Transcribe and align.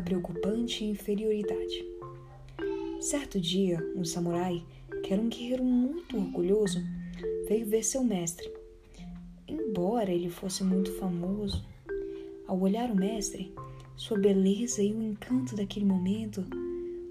preocupante 0.00 0.84
inferioridade. 0.84 1.84
Certo 3.00 3.40
dia, 3.40 3.78
um 3.96 4.04
samurai, 4.04 4.64
que 5.02 5.12
era 5.12 5.20
um 5.20 5.28
guerreiro 5.28 5.64
muito 5.64 6.16
orgulhoso, 6.16 6.80
veio 7.48 7.66
ver 7.66 7.82
seu 7.82 8.04
mestre. 8.04 8.50
Embora 9.48 10.10
ele 10.10 10.30
fosse 10.30 10.62
muito 10.62 10.92
famoso, 10.98 11.66
ao 12.46 12.60
olhar 12.60 12.90
o 12.90 12.96
mestre, 12.96 13.52
sua 13.96 14.18
beleza 14.18 14.82
e 14.82 14.92
o 14.92 15.02
encanto 15.02 15.56
daquele 15.56 15.84
momento, 15.84 16.44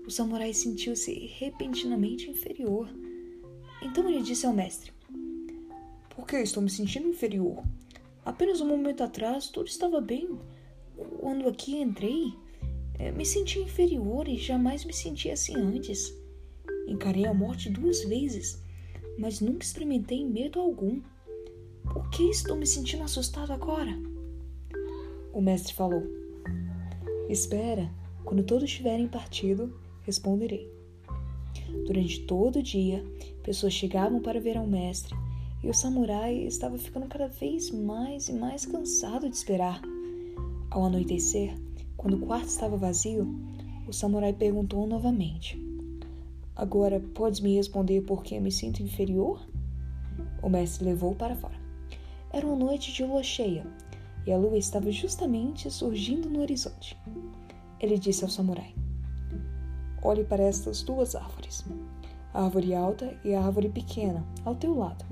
o 0.05 0.09
samurai 0.09 0.53
sentiu-se 0.53 1.13
repentinamente 1.37 2.29
inferior. 2.29 2.89
Então 3.81 4.07
ele 4.09 4.21
disse 4.21 4.45
ao 4.45 4.53
mestre: 4.53 4.91
Por 6.15 6.25
que 6.25 6.37
estou 6.37 6.61
me 6.63 6.69
sentindo 6.69 7.07
inferior? 7.07 7.63
Apenas 8.23 8.61
um 8.61 8.67
momento 8.67 9.03
atrás 9.03 9.47
tudo 9.47 9.67
estava 9.67 9.99
bem. 9.99 10.37
Quando 11.19 11.47
aqui 11.47 11.75
entrei, 11.77 12.33
me 13.11 13.25
senti 13.25 13.59
inferior 13.59 14.27
e 14.27 14.37
jamais 14.37 14.85
me 14.85 14.93
senti 14.93 15.29
assim 15.29 15.55
antes. 15.55 16.13
Encarei 16.87 17.25
a 17.25 17.33
morte 17.33 17.69
duas 17.69 18.03
vezes, 18.03 18.61
mas 19.17 19.39
nunca 19.39 19.65
experimentei 19.65 20.25
medo 20.25 20.59
algum. 20.59 21.01
Por 21.83 22.09
que 22.09 22.23
estou 22.23 22.55
me 22.55 22.65
sentindo 22.65 23.03
assustado 23.03 23.51
agora? 23.51 23.97
O 25.33 25.41
mestre 25.41 25.73
falou: 25.73 26.03
Espera, 27.29 27.89
quando 28.23 28.43
todos 28.43 28.71
tiverem 28.71 29.07
partido, 29.07 29.73
responderei. 30.03 30.69
Durante 31.85 32.21
todo 32.21 32.59
o 32.59 32.63
dia, 32.63 33.03
pessoas 33.43 33.73
chegavam 33.73 34.21
para 34.21 34.39
ver 34.39 34.57
ao 34.57 34.67
mestre 34.67 35.15
e 35.63 35.69
o 35.69 35.73
samurai 35.73 36.35
estava 36.45 36.77
ficando 36.77 37.07
cada 37.07 37.27
vez 37.27 37.69
mais 37.69 38.27
e 38.29 38.33
mais 38.33 38.65
cansado 38.65 39.29
de 39.29 39.35
esperar. 39.35 39.81
Ao 40.69 40.85
anoitecer, 40.85 41.53
quando 42.01 42.15
o 42.15 42.25
quarto 42.25 42.47
estava 42.47 42.75
vazio, 42.75 43.27
o 43.87 43.93
samurai 43.93 44.33
perguntou 44.33 44.87
novamente: 44.87 45.55
Agora 46.55 46.99
podes 46.99 47.39
me 47.39 47.55
responder 47.55 48.01
por 48.01 48.23
que 48.23 48.39
me 48.39 48.51
sinto 48.51 48.81
inferior? 48.81 49.39
O 50.41 50.49
mestre 50.49 50.83
levou-o 50.83 51.15
para 51.15 51.35
fora. 51.35 51.53
Era 52.33 52.47
uma 52.47 52.55
noite 52.55 52.91
de 52.91 53.05
lua 53.05 53.21
cheia 53.21 53.67
e 54.25 54.31
a 54.31 54.37
lua 54.37 54.57
estava 54.57 54.91
justamente 54.91 55.69
surgindo 55.69 56.27
no 56.27 56.41
horizonte. 56.41 56.97
Ele 57.79 57.99
disse 57.99 58.23
ao 58.23 58.31
samurai: 58.31 58.73
Olhe 60.01 60.23
para 60.23 60.41
estas 60.41 60.81
duas 60.81 61.13
árvores, 61.13 61.63
a 62.33 62.45
árvore 62.45 62.73
alta 62.73 63.15
e 63.23 63.35
a 63.35 63.45
árvore 63.45 63.69
pequena, 63.69 64.25
ao 64.43 64.55
teu 64.55 64.75
lado. 64.75 65.05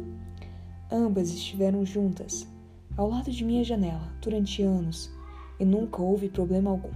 Ambas 0.92 1.30
estiveram 1.30 1.86
juntas, 1.86 2.48
ao 2.98 3.08
lado 3.08 3.30
de 3.30 3.46
minha 3.46 3.64
janela, 3.64 4.12
durante 4.24 4.64
anos, 4.64 5.12
e 5.60 5.66
nunca 5.66 6.02
houve 6.02 6.30
problema 6.30 6.72
algum. 6.72 6.92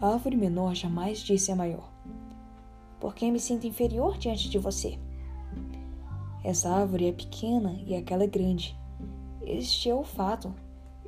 A 0.00 0.08
árvore 0.08 0.36
menor 0.36 0.74
jamais 0.74 1.20
disse 1.20 1.50
à 1.50 1.56
maior: 1.56 1.90
Por 3.00 3.14
que 3.14 3.30
me 3.30 3.40
sinto 3.40 3.66
inferior 3.66 4.18
diante 4.18 4.50
de 4.50 4.58
você? 4.58 4.98
Essa 6.42 6.70
árvore 6.70 7.06
é 7.06 7.12
pequena 7.12 7.80
e 7.86 7.96
aquela 7.96 8.24
é 8.24 8.26
grande. 8.26 8.76
Este 9.40 9.88
é 9.88 9.94
o 9.94 10.04
fato. 10.04 10.54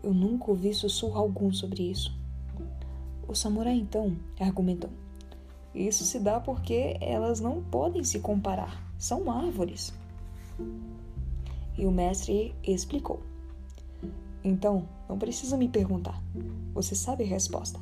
Eu 0.03 0.15
nunca 0.15 0.51
ouvi 0.51 0.73
sussurro 0.73 1.19
algum 1.19 1.53
sobre 1.53 1.91
isso. 1.91 2.19
O 3.29 3.35
samurai 3.35 3.75
então 3.75 4.17
argumentou: 4.41 4.91
Isso 5.75 6.05
se 6.05 6.19
dá 6.19 6.41
porque 6.41 6.97
elas 7.01 7.41
não 7.41 7.63
podem 7.63 8.03
se 8.03 8.21
comparar. 8.21 8.83
São 8.99 9.31
árvores. 9.31 9.93
E 11.77 11.85
o 11.85 11.91
mestre 11.91 12.55
explicou. 12.63 13.21
Então, 14.47 14.89
não 15.09 15.19
precisa 15.19 15.57
me 15.57 15.69
perguntar. 15.69 16.23
Você 16.73 16.95
sabe 16.95 17.25
a 17.25 17.27
resposta. 17.27 17.81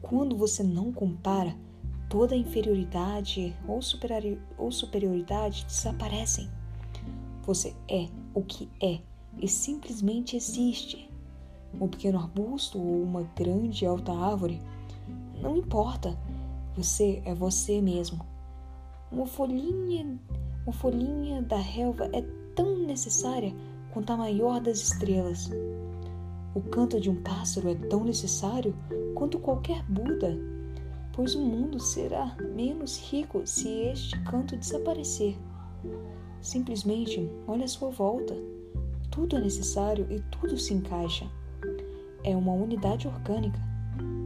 Quando 0.00 0.36
você 0.36 0.62
não 0.62 0.92
compara, 0.92 1.52
toda 2.08 2.36
inferioridade 2.36 3.52
ou, 3.66 3.80
ou 4.56 4.70
superioridade 4.70 5.66
desaparecem. 5.66 6.48
Você 7.42 7.74
é 7.88 8.08
o 8.32 8.40
que 8.40 8.68
é 8.80 9.00
e 9.36 9.48
simplesmente 9.48 10.36
existe. 10.36 11.10
Um 11.80 11.88
pequeno 11.88 12.20
arbusto 12.20 12.78
ou 12.78 13.02
uma 13.02 13.24
grande 13.34 13.84
alta 13.84 14.12
árvore, 14.12 14.62
não 15.42 15.56
importa. 15.56 16.16
Você 16.76 17.20
é 17.24 17.34
você 17.34 17.80
mesmo. 17.80 18.24
Uma 19.10 19.26
folhinha, 19.26 20.20
uma 20.64 20.72
folhinha 20.72 21.42
da 21.42 21.58
relva 21.58 22.08
é 22.12 22.22
tão 22.54 22.78
necessária 22.78 23.52
quanto 23.92 24.12
a 24.12 24.16
maior 24.16 24.60
das 24.60 24.78
estrelas. 24.78 25.50
O 26.52 26.60
canto 26.60 27.00
de 27.00 27.08
um 27.08 27.14
pássaro 27.22 27.68
é 27.68 27.74
tão 27.76 28.02
necessário 28.02 28.74
quanto 29.14 29.38
qualquer 29.38 29.84
Buda, 29.84 30.36
pois 31.12 31.36
o 31.36 31.40
mundo 31.40 31.78
será 31.78 32.36
menos 32.54 32.98
rico 33.08 33.46
se 33.46 33.68
este 33.68 34.20
canto 34.24 34.56
desaparecer. 34.56 35.38
Simplesmente 36.40 37.30
olhe 37.46 37.62
à 37.62 37.68
sua 37.68 37.90
volta. 37.90 38.34
Tudo 39.12 39.36
é 39.36 39.40
necessário 39.40 40.08
e 40.10 40.20
tudo 40.22 40.58
se 40.58 40.74
encaixa. 40.74 41.30
É 42.24 42.36
uma 42.36 42.52
unidade 42.52 43.06
orgânica. 43.06 43.60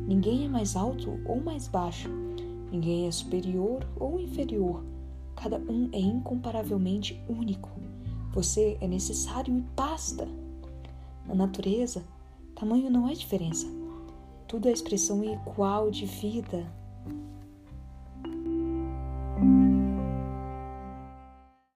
Ninguém 0.06 0.46
é 0.46 0.48
mais 0.48 0.76
alto 0.76 1.20
ou 1.26 1.40
mais 1.42 1.68
baixo. 1.68 2.08
Ninguém 2.72 3.06
é 3.06 3.10
superior 3.10 3.86
ou 4.00 4.18
inferior. 4.18 4.82
Cada 5.36 5.58
um 5.58 5.90
é 5.92 5.98
incomparavelmente 5.98 7.22
único. 7.28 7.70
Você 8.32 8.78
é 8.80 8.88
necessário 8.88 9.54
e 9.54 9.60
basta. 9.76 10.26
Na 11.26 11.34
natureza, 11.34 12.04
tamanho 12.64 12.88
não 12.88 13.06
é 13.06 13.12
diferença. 13.12 13.66
Tudo 14.48 14.68
é 14.68 14.72
expressão 14.72 15.22
igual 15.22 15.90
de 15.90 16.06
vida. 16.06 16.66